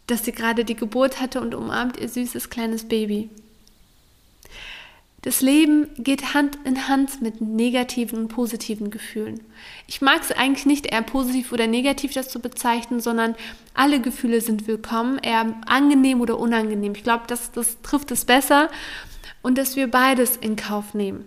dass 0.06 0.24
sie 0.24 0.32
gerade 0.32 0.64
die 0.64 0.76
Geburt 0.76 1.20
hatte 1.20 1.40
und 1.40 1.54
umarmt 1.54 1.98
ihr 1.98 2.08
süßes 2.08 2.50
kleines 2.50 2.88
Baby. 2.88 3.30
Das 5.22 5.40
Leben 5.40 5.88
geht 5.98 6.34
Hand 6.34 6.58
in 6.64 6.88
Hand 6.88 7.22
mit 7.22 7.40
negativen 7.40 8.18
und 8.18 8.28
positiven 8.28 8.90
Gefühlen. 8.90 9.40
Ich 9.86 10.02
mag 10.02 10.20
es 10.20 10.32
eigentlich 10.32 10.66
nicht 10.66 10.86
eher 10.86 11.02
positiv 11.02 11.52
oder 11.52 11.68
negativ 11.68 12.12
das 12.12 12.28
zu 12.28 12.40
bezeichnen, 12.40 12.98
sondern 12.98 13.36
alle 13.72 14.00
Gefühle 14.00 14.40
sind 14.40 14.66
willkommen, 14.66 15.18
eher 15.18 15.54
angenehm 15.66 16.20
oder 16.20 16.40
unangenehm. 16.40 16.94
Ich 16.96 17.04
glaube, 17.04 17.24
das, 17.28 17.52
das 17.52 17.80
trifft 17.82 18.10
es 18.10 18.24
besser 18.24 18.68
und 19.42 19.58
dass 19.58 19.76
wir 19.76 19.88
beides 19.88 20.36
in 20.36 20.56
Kauf 20.56 20.92
nehmen. 20.92 21.24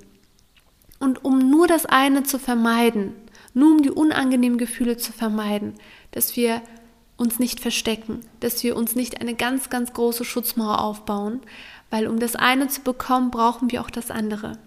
Und 0.99 1.23
um 1.23 1.49
nur 1.49 1.65
das 1.65 1.85
eine 1.85 2.23
zu 2.23 2.37
vermeiden, 2.37 3.13
nur 3.55 3.71
um 3.71 3.81
die 3.81 3.89
unangenehmen 3.89 4.59
Gefühle 4.59 4.97
zu 4.97 5.11
vermeiden, 5.11 5.73
dass 6.11 6.35
wir 6.35 6.61
uns 7.17 7.39
nicht 7.39 7.59
verstecken, 7.59 8.19
dass 8.41 8.63
wir 8.63 8.75
uns 8.75 8.95
nicht 8.95 9.21
eine 9.21 9.33
ganz, 9.33 9.69
ganz 9.69 9.93
große 9.93 10.25
Schutzmauer 10.25 10.81
aufbauen, 10.81 11.39
weil 11.89 12.07
um 12.07 12.19
das 12.19 12.35
eine 12.35 12.67
zu 12.67 12.81
bekommen, 12.81 13.31
brauchen 13.31 13.71
wir 13.71 13.81
auch 13.81 13.89
das 13.89 14.11
andere. 14.11 14.59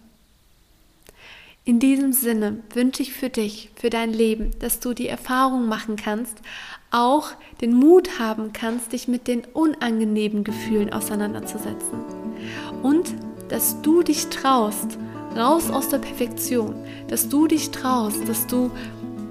In 1.64 1.80
diesem 1.80 2.14
Sinne 2.14 2.62
wünsche 2.72 3.02
ich 3.02 3.12
für 3.12 3.28
dich, 3.28 3.70
für 3.74 3.90
dein 3.90 4.10
Leben, 4.10 4.52
dass 4.60 4.80
du 4.80 4.94
die 4.94 5.06
Erfahrung 5.06 5.68
machen 5.68 5.96
kannst, 5.96 6.38
auch 6.90 7.32
den 7.60 7.74
Mut 7.74 8.18
haben 8.18 8.54
kannst, 8.54 8.94
dich 8.94 9.06
mit 9.06 9.28
den 9.28 9.44
unangenehmen 9.44 10.44
Gefühlen 10.44 10.90
auseinanderzusetzen. 10.90 11.98
Und 12.82 13.14
dass 13.50 13.82
du 13.82 14.02
dich 14.02 14.28
traust, 14.28 14.96
raus 15.38 15.70
aus 15.70 15.88
der 15.88 15.98
Perfektion, 15.98 16.74
dass 17.08 17.28
du 17.28 17.46
dich 17.46 17.70
traust, 17.70 18.28
dass 18.28 18.46
du 18.46 18.70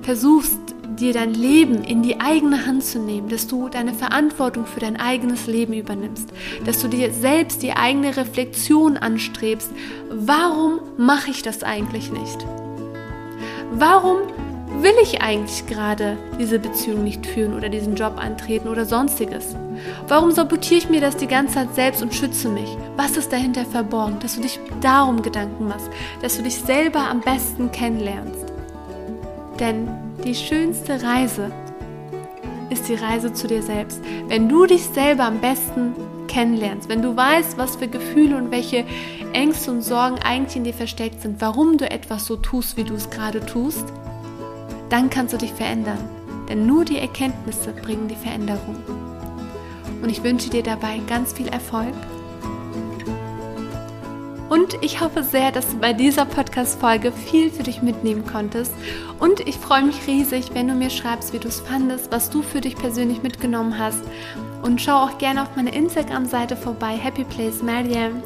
versuchst, 0.01 0.57
dir 0.97 1.13
dein 1.13 1.33
Leben 1.33 1.83
in 1.83 2.01
die 2.01 2.19
eigene 2.19 2.65
Hand 2.65 2.83
zu 2.83 2.99
nehmen, 2.99 3.29
dass 3.29 3.47
du 3.47 3.69
deine 3.69 3.93
Verantwortung 3.93 4.65
für 4.65 4.79
dein 4.79 4.97
eigenes 4.97 5.45
Leben 5.45 5.73
übernimmst, 5.73 6.29
dass 6.65 6.81
du 6.81 6.87
dir 6.87 7.13
selbst 7.13 7.61
die 7.61 7.73
eigene 7.73 8.17
Reflexion 8.17 8.97
anstrebst, 8.97 9.69
warum 10.09 10.79
mache 10.97 11.29
ich 11.29 11.43
das 11.43 11.63
eigentlich 11.63 12.11
nicht? 12.11 12.45
Warum 13.73 14.17
will 14.67 14.93
ich 15.01 15.21
eigentlich 15.21 15.65
gerade 15.65 16.17
diese 16.39 16.59
Beziehung 16.59 17.03
nicht 17.03 17.25
führen 17.25 17.53
oder 17.53 17.69
diesen 17.69 17.95
Job 17.95 18.13
antreten 18.17 18.67
oder 18.67 18.85
sonstiges? 18.85 19.55
Warum 20.07 20.31
sabotiere 20.31 20.79
ich 20.79 20.89
mir 20.89 21.01
das 21.01 21.17
die 21.17 21.27
ganze 21.27 21.55
Zeit 21.55 21.75
selbst 21.75 22.01
und 22.01 22.13
schütze 22.13 22.49
mich? 22.49 22.77
Was 22.95 23.17
ist 23.17 23.31
dahinter 23.31 23.65
verborgen? 23.65 24.19
Dass 24.19 24.35
du 24.35 24.41
dich 24.41 24.59
darum 24.81 25.21
Gedanken 25.21 25.67
machst, 25.67 25.89
dass 26.21 26.37
du 26.37 26.43
dich 26.43 26.55
selber 26.55 26.99
am 26.99 27.21
besten 27.21 27.71
kennenlernst. 27.71 28.53
Denn 29.59 29.87
die 30.23 30.35
schönste 30.35 31.01
Reise 31.01 31.51
ist 32.69 32.87
die 32.89 32.95
Reise 32.95 33.33
zu 33.33 33.47
dir 33.47 33.63
selbst. 33.63 34.01
Wenn 34.27 34.49
du 34.49 34.65
dich 34.65 34.83
selber 34.83 35.23
am 35.23 35.39
besten 35.39 35.93
kennenlernst, 36.27 36.89
wenn 36.89 37.01
du 37.01 37.15
weißt, 37.15 37.57
was 37.57 37.77
für 37.77 37.87
Gefühle 37.87 38.37
und 38.37 38.51
welche 38.51 38.85
Ängste 39.33 39.71
und 39.71 39.81
Sorgen 39.81 40.17
eigentlich 40.23 40.57
in 40.57 40.63
dir 40.63 40.73
versteckt 40.73 41.21
sind, 41.21 41.41
warum 41.41 41.77
du 41.77 41.89
etwas 41.89 42.25
so 42.25 42.35
tust, 42.35 42.77
wie 42.77 42.83
du 42.83 42.95
es 42.95 43.09
gerade 43.09 43.45
tust, 43.45 43.85
dann 44.89 45.09
kannst 45.09 45.33
du 45.33 45.37
dich 45.37 45.53
verändern. 45.53 45.99
Denn 46.49 46.65
nur 46.65 46.85
die 46.85 46.99
Erkenntnisse 46.99 47.73
bringen 47.73 48.07
die 48.07 48.15
Veränderung. 48.15 48.77
Und 50.01 50.09
ich 50.09 50.23
wünsche 50.23 50.49
dir 50.49 50.63
dabei 50.63 50.99
ganz 51.07 51.33
viel 51.33 51.47
Erfolg 51.47 51.93
Und 54.49 54.77
ich 54.81 55.01
hoffe 55.01 55.23
sehr, 55.23 55.51
dass 55.51 55.69
du 55.71 55.77
bei 55.77 55.91
dieser 55.91 56.25
Podcast-Folge 56.25 57.11
viel 57.11 57.51
für 57.51 57.63
dich 57.63 57.81
mitnehmen 57.81 58.25
konntest. 58.25 58.71
Und 59.19 59.41
ich 59.41 59.57
freue 59.57 59.83
mich 59.83 60.07
riesig, 60.07 60.51
wenn 60.53 60.69
du 60.69 60.73
mir 60.73 60.89
schreibst, 60.89 61.33
wie 61.33 61.39
du 61.39 61.49
es 61.49 61.59
fandest, 61.59 62.11
was 62.11 62.29
du 62.29 62.41
für 62.41 62.61
dich 62.61 62.75
persönlich 62.75 63.23
mitgenommen 63.23 63.77
hast. 63.77 64.01
Und 64.61 64.81
schau 64.81 65.03
auch 65.03 65.17
gerne 65.17 65.41
auf 65.41 65.55
meine 65.55 65.75
Instagram-Seite 65.75 66.55
vorbei, 66.55 66.97
Happy 66.97 67.25
Place 67.25 67.61
Mariam. 67.61 68.23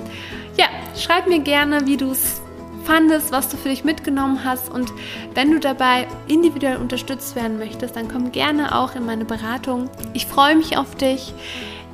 Ja, 0.57 0.65
schreib 0.95 1.27
mir 1.27 1.39
gerne, 1.39 1.87
wie 1.87 1.97
du 1.97 2.11
es 2.11 2.40
fandest, 2.81 3.31
was 3.31 3.49
du 3.49 3.57
für 3.57 3.69
dich 3.69 3.83
mitgenommen 3.83 4.43
hast. 4.43 4.69
Und 4.69 4.91
wenn 5.33 5.51
du 5.51 5.59
dabei 5.59 6.07
individuell 6.27 6.77
unterstützt 6.77 7.35
werden 7.35 7.57
möchtest, 7.57 7.95
dann 7.95 8.07
komm 8.07 8.31
gerne 8.31 8.77
auch 8.77 8.95
in 8.95 9.05
meine 9.05 9.25
Beratung. 9.25 9.89
Ich 10.13 10.25
freue 10.25 10.55
mich 10.55 10.77
auf 10.77 10.95
dich. 10.95 11.33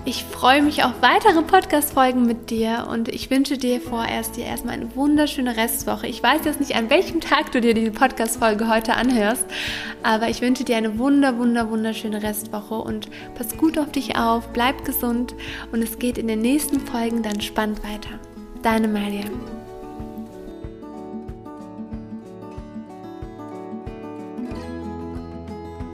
Ich 0.08 0.24
freue 0.24 0.62
mich 0.62 0.86
auf 0.86 0.94
weitere 1.01 1.41
Podcast-Folgen 1.41 2.25
mit 2.25 2.50
dir 2.50 2.88
und 2.89 3.10
ich 3.10 3.29
wünsche 3.29 3.58
dir 3.58 3.82
vorerst 3.82 4.38
dir 4.38 4.46
erstmal 4.46 4.75
eine 4.75 4.96
wunderschöne 4.96 5.58
Restwoche. 5.58 6.08
Ich 6.08 6.24
weiß 6.24 6.46
jetzt 6.46 6.62
nicht, 6.62 6.77
an 6.77 6.89
welchem 6.89 7.20
Tag 7.20 7.51
du 7.51 7.60
dir 7.60 7.74
diese 7.74 7.91
Podcast-Folge 7.91 8.70
heute 8.70 8.94
anhörst, 8.94 9.44
aber 10.03 10.29
ich 10.29 10.39
wünsche 10.39 10.63
dir 10.63 10.77
eine 10.77 10.98
wunder, 10.98 11.38
wunder, 11.38 11.70
wunderschöne 11.70 12.24
Restwoche 12.24 12.75
und 12.75 13.10
pass 13.36 13.58
gut 13.58 13.77
auf 13.77 13.91
dich 13.91 14.15
auf, 14.15 14.48
bleib 14.53 14.86
gesund 14.86 15.36
und 15.74 15.84
es 15.84 16.00
geht 16.00 16.17
in 16.17 16.29
den 16.29 16.39
nächsten 16.39 16.79
Folgen 16.79 17.22
dann 17.22 17.41
spannend 17.41 17.84
weiter. 17.84 18.17
Deine 18.63 18.88
Mariam. 18.88 19.56